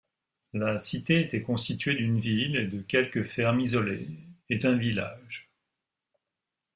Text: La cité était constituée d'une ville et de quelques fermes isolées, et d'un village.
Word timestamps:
La 0.53 0.79
cité 0.79 1.21
était 1.21 1.43
constituée 1.43 1.93
d'une 1.93 2.19
ville 2.19 2.55
et 2.55 2.65
de 2.65 2.81
quelques 2.81 3.23
fermes 3.23 3.59
isolées, 3.59 4.07
et 4.49 4.57
d'un 4.57 4.75
village. 4.75 5.51